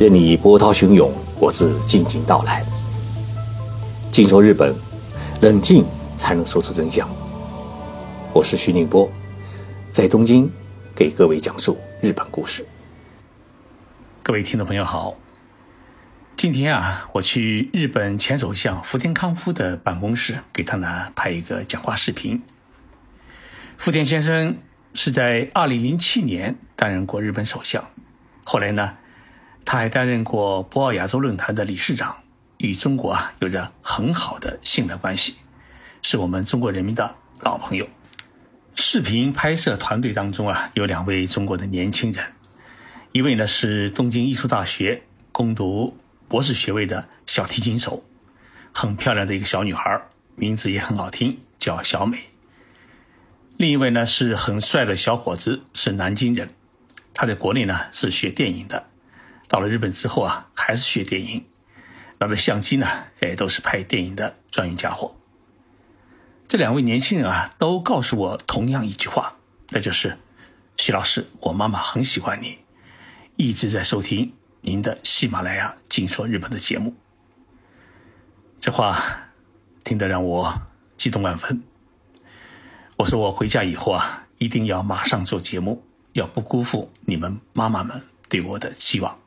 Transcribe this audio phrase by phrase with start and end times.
[0.00, 2.64] 任你波涛汹涌，我自静静到来。
[4.10, 4.74] 静说日本，
[5.42, 5.84] 冷静
[6.16, 7.06] 才能说出真相。
[8.32, 9.12] 我是徐宁波，
[9.90, 10.50] 在东京
[10.96, 12.64] 给各位讲述日本故事。
[14.22, 15.18] 各位听众朋友好，
[16.34, 22.40] 今天啊，我去日本前首相福田康夫的办公室，给他呢拍一个讲话视频。
[23.76, 24.56] 福田先生
[24.94, 27.84] 是在二零零七年担任过日本首相，
[28.44, 28.94] 后来呢。
[29.64, 32.16] 他还担任过博鳌亚洲论坛的理事长，
[32.58, 35.36] 与中国啊有着很好的信赖关系，
[36.02, 37.88] 是我们中国人民的老朋友。
[38.74, 42.32] 视频拍摄团队当中啊有两位中国的年轻人，
[43.12, 45.02] 一位呢是东京艺术大学
[45.32, 48.02] 攻读博士学位的小提琴手，
[48.72, 50.00] 很漂亮的一个小女孩，
[50.34, 52.18] 名字也很好听，叫小美。
[53.56, 56.50] 另一位呢是很帅的小伙子，是南京人，
[57.12, 58.89] 他在国内呢是学电影的。
[59.50, 61.44] 到了日本之后啊，还是学电影，
[62.20, 62.86] 拿着相机呢，
[63.18, 65.16] 哎，都是拍电影的专业家伙。
[66.46, 69.38] 这两位年轻人啊，都告诉我同样一句话，
[69.70, 70.18] 那就是
[70.78, 72.60] ：“徐老师，我妈妈很喜欢你，
[73.34, 76.94] 一直在收听您的喜马拉雅《静说日本》的节目。”
[78.60, 78.96] 这话
[79.82, 80.62] 听得让我
[80.96, 81.60] 激动万分。
[82.98, 89.18] 我说我回家以后啊，一定要马上做节目，要不辜负你们妈妈们对我的期望。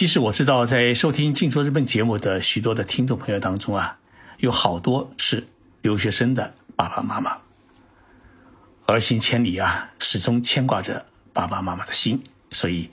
[0.00, 3.98] 其实我知道，在收听《静说日本》节目的许多的听众朋友当中啊，
[4.38, 5.44] 有好多是
[5.82, 7.36] 留学生的爸爸妈妈，
[8.86, 12.90] 儿行千里啊，始终牵挂着爸爸妈妈的心，所以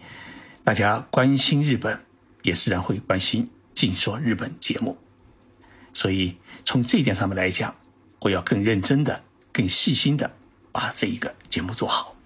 [0.65, 1.97] 大家关心日本，
[2.41, 4.97] 也自然会关心《静说日本》节目。
[5.93, 7.73] 所以从这一点上面来讲，
[8.19, 10.33] 我要更认真的、更细心的
[10.73, 12.17] 把这一个节目做好。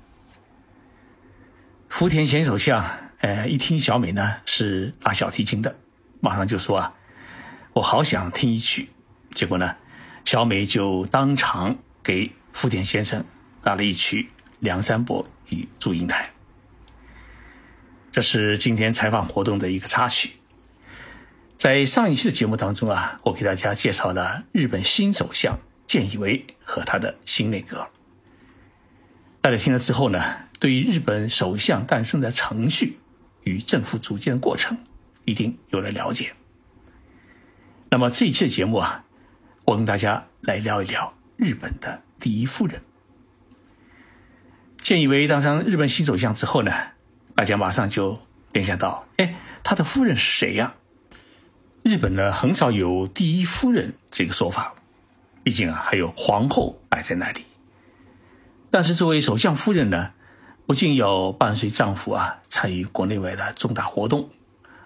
[1.88, 3.11] 福田前首相。
[3.22, 5.76] 呃，一听小美呢是拉小提琴的，
[6.21, 6.95] 马上就说啊，
[7.73, 8.89] 我好想听一曲。
[9.36, 9.76] 结果呢，
[10.26, 13.23] 小美就当场给福田先生
[13.61, 14.23] 拉了一曲
[14.60, 16.31] 《梁山伯与祝英台》。
[18.11, 20.31] 这是今天采访活动的一个插曲。
[21.55, 27.92] 在上一期的节目当中啊，我给大家介绍了日本新首相菅义伟和他的新内阁。
[29.42, 32.98] 大家听了之后呢，对于日本首相诞生的程序。
[33.44, 34.78] 与政府组建的过程，
[35.26, 36.34] 一定有了了解。
[37.90, 39.06] 那么这一期的节目啊，
[39.66, 42.82] 我跟大家来聊一聊日本的第一夫人。
[44.80, 46.72] 菅义伟当上日本新首相之后呢，
[47.36, 48.20] 大家马上就
[48.52, 50.76] 联想到，哎，他的夫人是谁呀？
[51.84, 54.76] 日本呢很少有第一夫人这个说法，
[55.44, 57.46] 毕竟啊还有皇后摆在那里。
[58.70, 60.14] 但是作为首相夫人呢？
[60.66, 64.30] 不仅要伴随丈夫啊参与国内外的重大活动，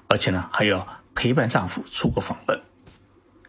[0.07, 2.59] 而且呢还要陪伴丈夫出国访问。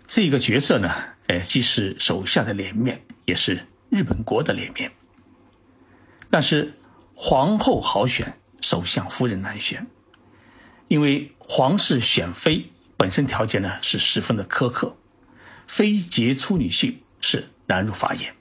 [0.07, 0.93] 这个角色呢，
[1.29, 4.93] 哎，既是手下的脸面，也是日本国的脸面。
[6.31, 6.75] 但是
[7.15, 9.87] 皇后好选，首相夫人难选，
[10.89, 14.99] 因为皇室选妃本身条件呢是十分的苛刻，
[15.67, 18.35] 非杰出女性是难入法眼，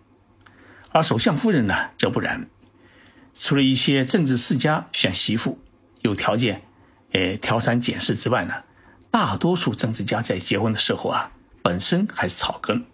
[0.91, 2.50] 而首相夫人呢则不然。
[3.35, 5.59] 除了一些政治世家选媳妇
[6.01, 6.63] 有条件，
[7.12, 8.63] 呃，挑三拣四之外呢，
[9.12, 11.31] 大多数政治家在结婚的时候啊，
[11.62, 12.85] 本身还是草根，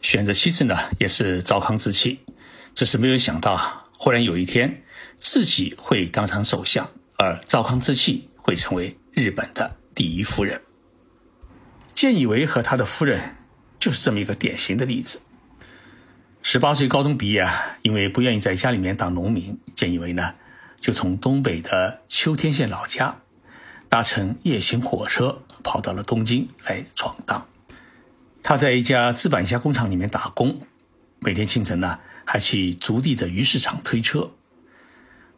[0.00, 2.20] 选择妻子呢也是糟糠之妻，
[2.74, 4.82] 只是没有想到，忽然有一天
[5.16, 10.60] 自己会当上首相，而糟糠之妻会成为日本的第一夫人。
[11.94, 13.36] 菅义伟和他的夫人
[13.78, 15.20] 就是这么一个典型的例子。
[16.40, 20.34] 十八岁高中毕业啊，因为不愿意在家里面当农民，建义伟呢
[20.80, 23.20] 就从东北的秋天县老家
[23.88, 27.46] 搭乘夜行火车跑到了东京来闯荡。
[28.42, 30.62] 他在一家资板下工厂里面打工，
[31.20, 34.32] 每天清晨呢还去竹地的鱼市场推车。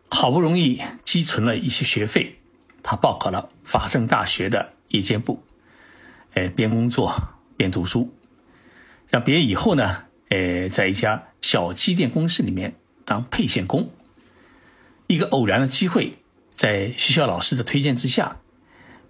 [0.08, 2.40] 好不容易积存了一些学费，
[2.82, 5.42] 他报考了法政大学的夜间部，
[6.32, 7.14] 哎，边工作
[7.58, 8.14] 边读书，
[9.10, 10.04] 让毕业以后呢。
[10.31, 13.90] 呃，在一家小机电公司里面当配线工，
[15.10, 16.12] 一个偶然的机会，
[16.52, 18.36] 在学校老师的推荐之下，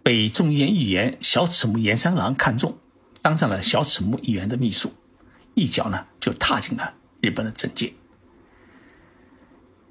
[0.02, 2.78] 被众议院议员小此木严三郎看中，
[3.20, 4.94] 当上了小此木议员的秘书，
[5.52, 7.92] 一脚呢就踏进了日本的政界。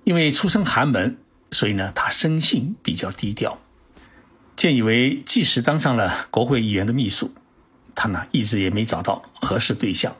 [0.03, 1.19] 因为出身寒门，
[1.51, 3.59] 所以呢他生性比较低调。
[4.55, 7.35] 见以为即使当上了国会议员的秘书，
[7.93, 10.15] 他呢一直也没找到合适对象。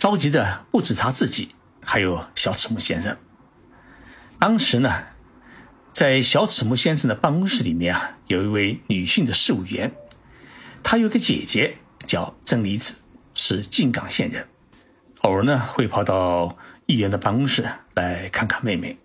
[0.00, 1.50] 着急的不止他自己，
[1.80, 3.16] 还有小赤木先生。
[4.38, 5.06] 当时呢，
[5.92, 9.92] 在小齿木先生的办公室里面啊，有一位女性的事务员，
[10.82, 12.94] 她有个姐姐叫曾离子，
[13.34, 14.48] 是静冈县人，
[15.22, 16.56] 偶尔呢会跑到
[16.86, 18.96] 议员的办公室来看看妹妹。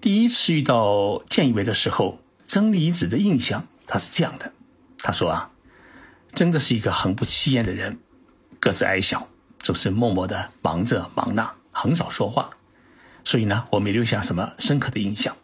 [0.00, 4.52] 第一次遇到建义伟的时候，曾离子的印象他是这样的，
[4.98, 5.52] 他说啊，
[6.32, 8.00] 真的是一个很不起眼的人，
[8.58, 9.28] 个子矮小，
[9.60, 12.57] 总是默默的忙着忙那，很少说话，
[13.28, 15.36] 所以呢，我没留下什么深刻的印象。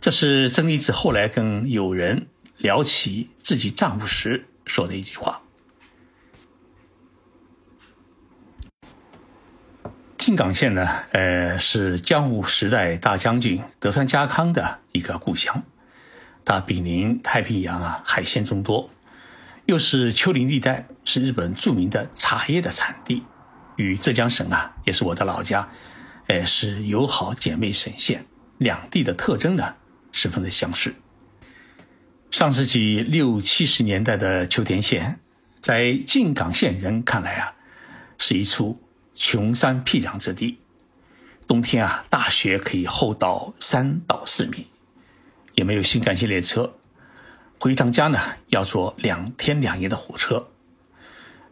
[0.00, 2.26] 这是曾离子后来跟友人
[2.56, 5.42] 聊起自己丈夫时说的一句话。
[10.16, 15.62] 静冈县呢，呃，是江户时代大将军德川家康的一个故乡，
[16.44, 18.90] 它比邻太平洋啊，海鲜众多，
[19.66, 23.22] 又是丘陵地带，是日本著名的茶叶的产地，
[23.76, 25.68] 与浙江省啊，也是我的老家，
[26.28, 28.24] 哎，是友好姐妹省县，
[28.58, 29.74] 两地的特征呢。
[30.10, 30.94] 十分的相似。
[32.30, 35.20] 上世纪六七十年代的秋田县，
[35.60, 37.54] 在静冈县人看来啊，
[38.16, 38.80] 是一处
[39.14, 40.58] 穷山僻壤之地。
[41.46, 44.68] 冬天啊，大雪可以厚到三到四米，
[45.54, 46.74] 也没有新干线列车，
[47.60, 50.48] 回趟家呢要坐两天两夜的火车。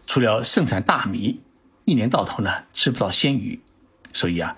[0.06, 1.40] 除了盛产大米，
[1.84, 3.60] 一年到头呢吃不到鲜鱼，
[4.12, 4.56] 所以啊，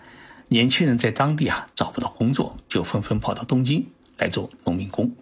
[0.49, 3.87] 年轻人在当地啊找不到工作，就纷纷跑到东京。
[4.19, 5.15] 来做农民工。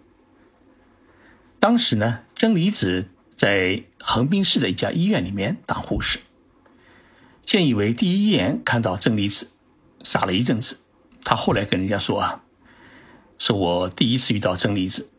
[1.59, 6.17] 当时呢，真理子在横滨市的一家医院里面当护士。
[7.43, 9.51] 建以为第一眼看到真理子，
[10.01, 10.79] 傻了一阵子。
[11.23, 12.41] 他后来跟人家说啊，
[13.37, 15.11] 说我第一次遇到真理子，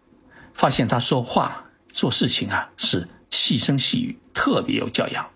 [0.53, 5.31] 发现他说话做事情啊是细声细语，特别有教养，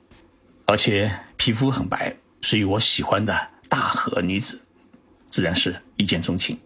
[0.66, 4.61] 而且皮肤很白，属于我喜欢的大和女子，
[5.32, 6.60] 自然是一见钟情。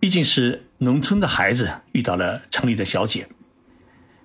[0.00, 3.28] 毕竟是农村的孩子遇到了城里的小姐，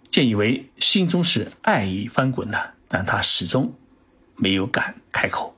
[0.09, 3.77] 建以为心中是爱意翻滚的，但他始终
[4.37, 5.57] 没有敢开口。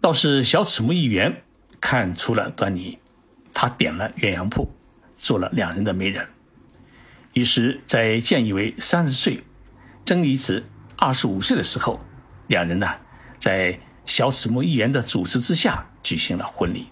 [0.00, 1.44] 倒是小齿木一员
[1.80, 2.98] 看出了端倪，
[3.54, 4.68] 他点了鸳鸯铺，
[5.16, 6.26] 做了两人的媒人。
[7.34, 9.44] 于是，在建以为三十岁，
[10.04, 10.64] 曾离子
[10.96, 12.00] 二十五岁的时候，
[12.48, 12.88] 两人呢，
[13.38, 16.88] 在小齿木议员的主持之下举行了婚礼。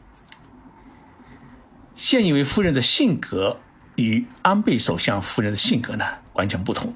[1.94, 3.60] 现以为夫人的性格
[3.96, 6.94] 与安倍首相夫人的性格呢完全不同。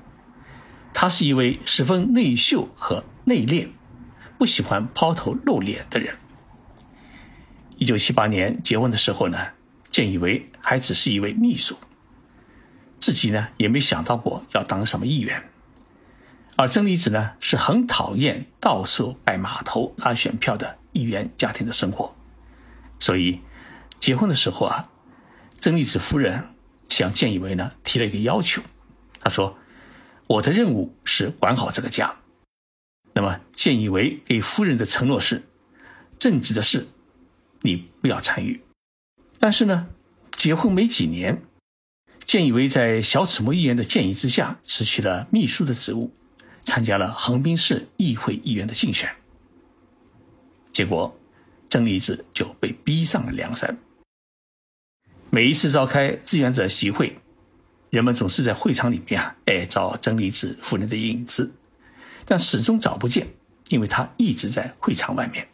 [0.95, 3.71] 她是一位十分内秀和内敛，
[4.39, 6.17] 不喜欢抛头露脸的人。
[7.79, 9.39] 一九七八年结婚的时候呢，
[9.91, 11.77] 建以为还只是一位秘书，
[13.01, 15.43] 自己呢也没想到过要当什么议员。
[16.57, 22.15] 而曾离子呢是很讨厌到处摆码头拉选票的议员家庭的生活，
[22.99, 23.41] 所以
[23.99, 24.89] 结婚的时候啊。
[25.59, 26.49] 曾丽子夫人
[26.89, 28.61] 向建以为呢提了一个要求，
[29.21, 29.57] 他说
[30.27, 32.17] ：“我的任务是管好这个家。
[33.13, 35.45] 那么建以为给夫人的承诺是，
[36.19, 36.89] 政治的事
[37.61, 38.61] 你不要参与。
[39.39, 39.87] 但是呢，
[40.33, 41.45] 结婚没几年，
[42.25, 46.13] 建以为在小齿木议员的建议之下，辞去了秘书的职务，
[46.63, 49.15] 参加了横滨市议会议员的竞选。
[50.73, 51.15] 结果，
[51.69, 53.79] 曾丽子就被逼上了梁山。”
[55.31, 57.19] 每一次召开志愿者集会，
[57.91, 61.53] 人们总是在会场里面啊，哎找真理子夫人的影子，
[62.25, 63.29] 但始终找不见，
[63.69, 65.49] 因为她一直在会场外面。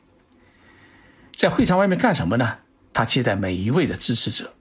[1.36, 2.58] 在会场外面干什么呢？
[2.92, 4.54] 他接待每一位的支持者。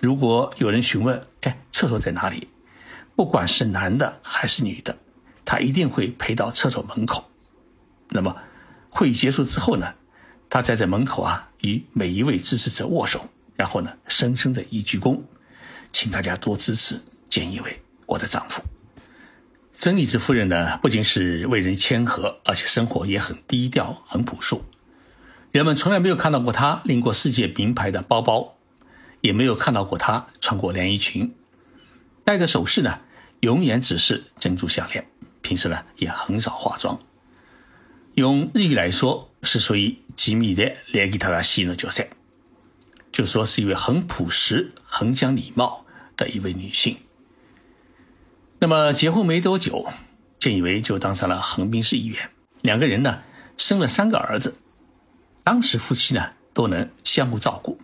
[0.00, 2.48] 如果有人询问，哎，厕所在哪里？
[3.14, 4.98] 不管是男的还是女的，
[5.48, 7.24] 他一定会陪到厕所门口。
[8.10, 8.36] 那么
[8.90, 9.94] 会议结束之后呢，
[10.50, 13.26] 他再在门口啊，与每一位支持者握手。
[13.56, 15.22] 然后呢，深深的一鞠躬，
[15.90, 17.00] 请大家多支持
[17.30, 18.62] 菅义伟，我的丈夫。
[19.72, 24.66] 曾丽子夫人呢，不仅是为人谦和，而且生活也很低调、很朴素。
[25.50, 28.58] 人们从来没有看到过她拎过世界名牌的包包，
[29.22, 31.34] 也没有看到过她穿过连衣裙。
[32.22, 33.00] 戴的首饰呢，
[33.40, 35.06] 永远只是珍珠项链。
[35.48, 37.00] 平时呢，也很少化妆。
[38.16, 42.06] 用日语来说，是属于吉米的连给他的西诺角色。
[43.10, 45.86] 就说是一位很朴实、很讲礼貌
[46.18, 46.98] 的一位女性。
[48.58, 49.86] 那么结婚没多久，
[50.38, 52.28] 建以为就当上了横滨市议员。
[52.60, 53.22] 两个人呢
[53.56, 54.58] 生了三个儿子，
[55.42, 57.80] 当时夫妻呢都能相互照顾。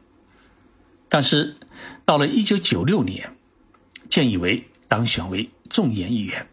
[1.08, 1.56] 但是
[2.04, 3.34] 到了一九九六年，
[4.10, 6.46] 建以为当选为众议议员，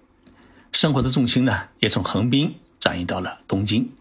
[0.72, 3.92] 生活的重心呢也从横滨转移到了东京。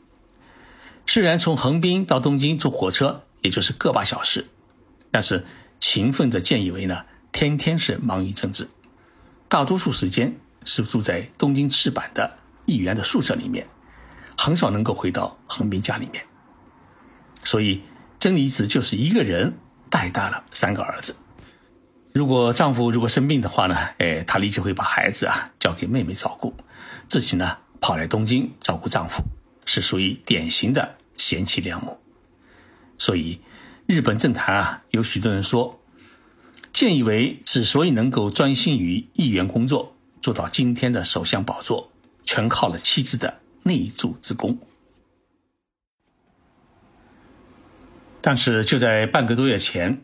[1.07, 3.23] 虽然从横滨到东京坐火车。
[3.43, 4.47] 也就是个把小时。
[5.11, 5.47] 但是
[5.79, 8.69] 勤奋的建义为呢，天天是忙于政治，
[9.49, 13.67] 大多数时间是住在东京赤坂的议员的宿舍里面，
[14.37, 16.23] 很少能够回到横滨家里面。
[17.43, 17.81] 所以
[18.19, 19.55] 真理子就是一个人
[19.89, 21.17] 带大了三个儿子。
[22.13, 26.55] 如果丈夫如果生病的话呢，哎，她立即会把孩子啊交给妹妹照顾，
[27.07, 29.23] 自己呢跑来东京照顾丈夫，
[29.65, 31.99] 是属于典型的贤妻良母。
[32.99, 33.41] 所以。
[33.87, 35.81] 日本政坛啊，有许多人说，
[36.73, 41.91] 建义为之所以能够专心于议员工作，做到今天的首相宝座，
[42.25, 44.57] 全靠了妻子的内助之功。
[48.21, 50.01] 但是就在半个多月前，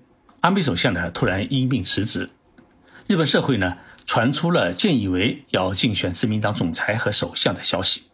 [0.46, 2.30] 安倍首相呢突然因病辞职，
[3.08, 8.04] 日本社会呢传出了建义为要竞选自民党总裁和首相的消息。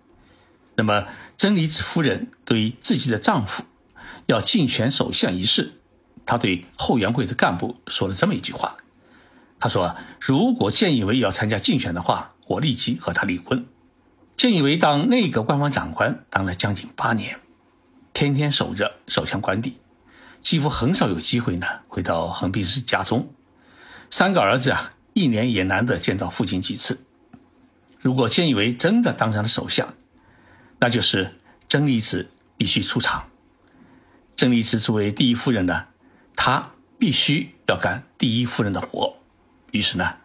[0.74, 1.04] 那么
[1.36, 3.64] 真理子夫人对自己的丈夫。
[4.28, 5.72] 要竞选首相一事，
[6.24, 8.78] 他对后援会的干部说了这么一句话
[9.60, 13.66] ：“他说，如果建义为要参加竞选的话，我立即和他离婚。”
[14.34, 17.38] 建义为当内阁官方长官当了将近八年，
[18.14, 19.74] 天天守着首相官邸，
[20.42, 23.32] 几乎很少有机会呢回到横滨市家中。
[24.10, 27.06] 三个儿子啊，一年也难得见到父亲几次。
[28.00, 29.94] 如果菅义伟真的当上了首相，
[30.80, 33.30] 那就是真理子必须出场。
[34.34, 35.86] 郑丽慈作为第一夫人呢，
[36.34, 39.16] 她必须要干第一夫人的活，
[39.70, 40.16] 于是呢，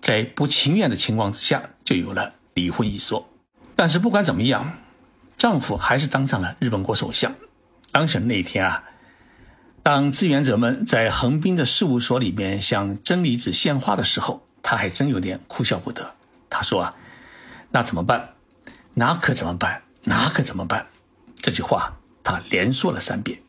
[0.00, 3.28] 在不情愿的情况之下，就有了离婚一说。
[3.74, 4.78] 但是不管怎么样，
[5.36, 7.34] 丈夫还是当上了日本国首相。
[7.90, 8.84] 当选那一天啊，
[9.82, 16.14] 当志愿者们在横滨的事务所里面向真理子献花的时候，他还真有点哭笑不得。
[16.48, 16.94] 他说啊
[17.72, 18.34] ：“那怎么办？
[18.94, 19.82] 那可怎么办？
[20.04, 20.86] 那可怎么办？”
[21.36, 21.96] 这句话。
[22.22, 23.40] 他连说了三遍。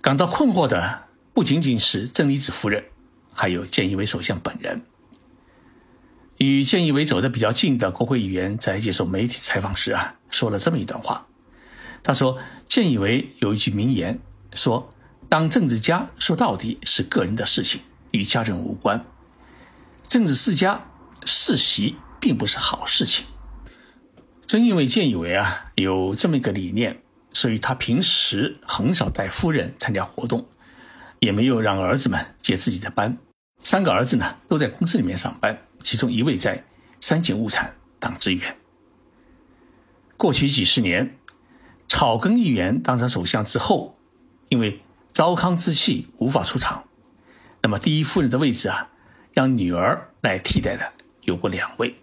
[0.00, 2.84] 感到困惑的不仅仅是真理子夫人，
[3.32, 4.82] 还有菅义伟首相本人。
[6.38, 11.26] 与菅义伟走得比较近的国会议员在接受媒体采访时啊，说了这么一段话。
[12.02, 12.38] 他说
[12.70, 14.20] ：“菅义伟有一句名言，
[14.54, 14.94] 说
[15.28, 17.82] 当政治家说到底是个人的事情，
[18.12, 19.04] 与家人无关。
[20.08, 20.86] 政治世家
[21.24, 23.26] 世袭并不是好事情。”
[24.46, 30.46] 正因为建以为啊有这么一个理念，所以他平时很少带夫人参加活动，
[31.18, 33.18] 也没有让儿子们接自己的班。
[33.60, 36.62] 三个儿子呢都在公司里面上班，其中一位在
[37.00, 38.56] 三井物产当职员。
[40.16, 41.16] 过去几十年，
[41.88, 43.93] 草根议员当上首相之后，
[44.48, 44.80] 因为
[45.12, 46.84] 糟糠之气无法出场，
[47.62, 48.90] 那么第一夫人的位置啊，
[49.32, 51.94] 让女儿来替代的有过两位。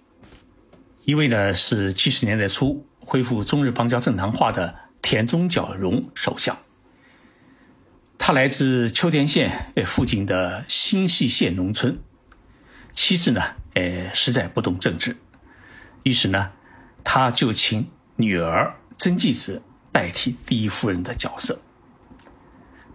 [1.05, 6.57] 一位呢是七十年代初恢复中日邦交正常化的田中角荣首相，
[8.17, 11.99] 他来自秋田县附近的新系县农村，
[12.91, 13.41] 妻子呢，
[13.73, 15.17] 呃，实在不懂政治，
[16.03, 16.51] 于是呢，
[17.03, 21.59] 他就请女儿曾纪子代替第一夫人的角色，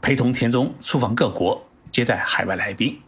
[0.00, 3.00] 陪同田中出访各国，接待海外来宾。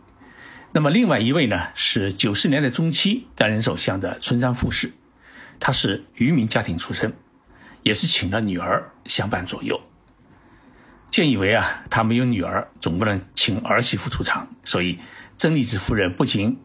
[0.73, 4.93] 那么，另外一位呢是九十年代中期担任首相的村山富士，
[5.59, 7.15] 他是渔民家庭出身，
[7.83, 9.81] 也是请了女儿相伴左右。
[11.11, 14.99] 建以为啊，他没有女儿，总不能请儿媳妇出场，所以
[15.37, 16.61] 曾丽子夫人不仅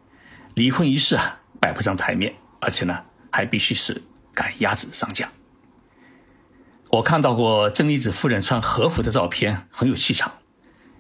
[0.53, 4.01] 离婚一事啊摆不上台面，而且呢还必须是
[4.33, 5.31] 赶鸭子上架。
[6.93, 10.33] 我看到过曾丽子夫人穿和服的照片，很有气场。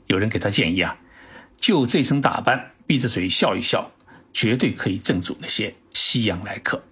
[0.07, 0.97] 有人给她建议啊，
[1.55, 2.71] 就这身打扮。
[2.85, 3.91] 闭着嘴笑一笑，
[4.33, 6.83] 绝对可以镇住那些西洋来客。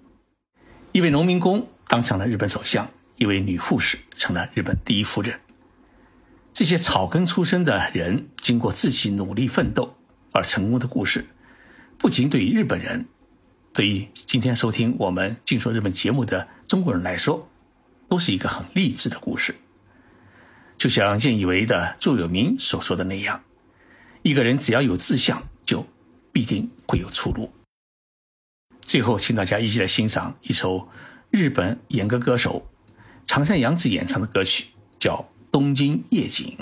[0.93, 5.39] 一位农民工当上了日本首相，一位女护士成了日本第一夫人。
[6.53, 9.98] 这些草根出身的人，经过自己努力奋斗
[10.31, 11.25] 而成功的故事，
[11.98, 13.08] 不仅对于日本人，
[13.74, 17.50] 对于今天收听我们《静说日本》节目的中国人来说，
[18.12, 19.56] 都是一个很励志的故事。
[20.77, 23.46] 就像建以为的座右铭所说的那样，
[24.22, 25.48] 一个人只要有志向。
[25.63, 25.88] 就
[26.34, 27.53] 必定会有出路。
[28.82, 30.89] 最后，请大家一起来欣赏一首
[31.30, 32.68] 日本演歌歌手
[33.24, 34.65] 长山洋子演唱的歌曲，
[35.00, 36.58] 叫《东京夜景》。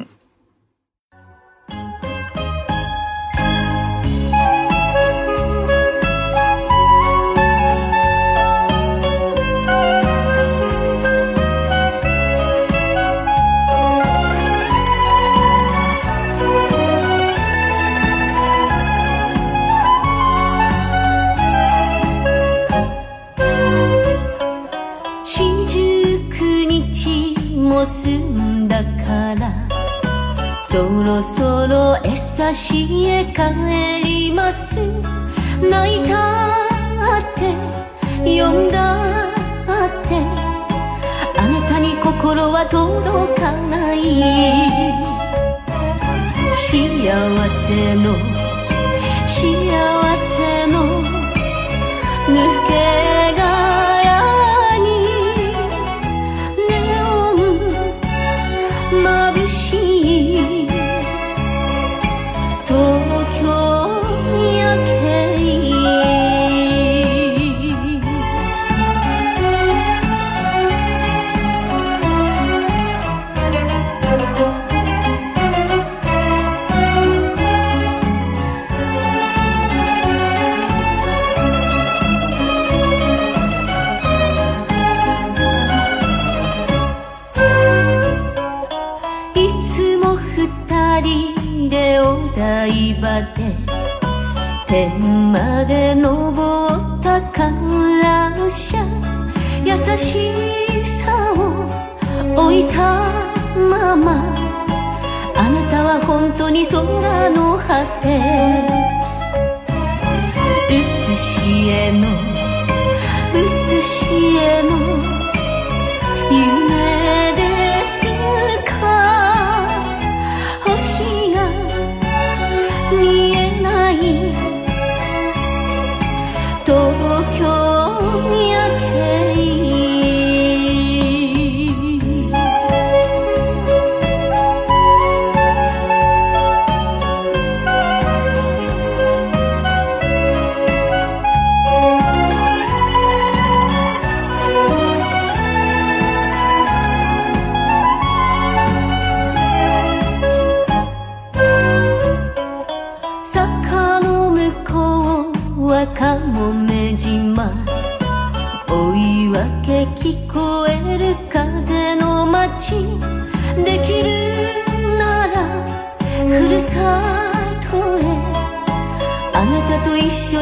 [31.21, 33.41] そろそろ餌しへ帰
[34.07, 34.79] ります。
[35.61, 36.69] 泣いた
[37.17, 37.41] って
[38.23, 40.15] 呼んだって
[41.37, 43.99] あなたに心は届かない。
[46.57, 46.69] 幸
[47.67, 48.15] せの
[49.27, 49.37] 幸
[50.37, 51.01] せの
[52.27, 52.33] 抜
[52.67, 52.88] け
[94.69, 98.77] 天まで登った観覧車
[99.65, 100.29] 優し
[101.03, 101.65] さを
[102.39, 103.01] 置いた
[103.57, 104.31] まま。
[105.35, 108.07] あなたは本当に空の果て。
[110.69, 112.05] 写し絵の
[113.33, 114.69] 写し絵の
[116.29, 116.88] 夢。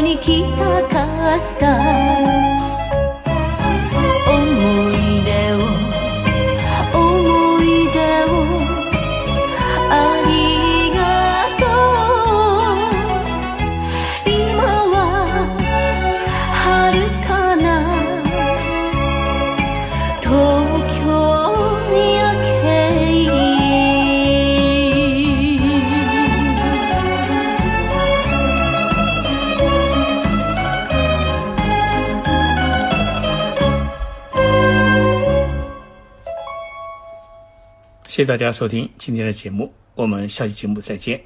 [0.08, 0.97] に来たか
[38.18, 41.22] 谢谢大家收听今天的节目，我们下期节目再见。